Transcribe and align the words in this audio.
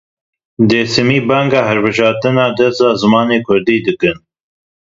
Dersîmî 0.69 1.19
banga 1.29 1.61
hilbijartina 1.69 2.45
dersa 2.57 2.89
zimanê 3.01 3.39
kurdî 3.47 3.77
dikin. 3.85 4.17